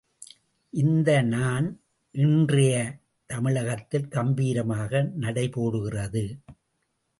[0.73, 1.67] இந்த நான்
[2.15, 2.73] இன்றைய
[3.29, 6.25] தமிழகத்தில் கம்பீரமாக நடைபோடுகிறது.